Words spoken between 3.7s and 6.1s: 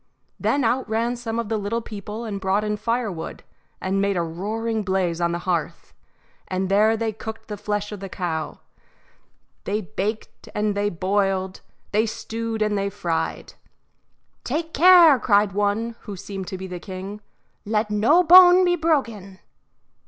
and made a roaring blaze on the hearth,